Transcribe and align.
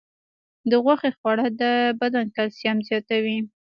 د 0.69 0.71
غوښې 0.83 1.09
خوړل 1.17 1.51
د 1.61 1.63
بدن 2.01 2.25
کلسیم 2.35 2.77
زیاتوي. 2.87 3.37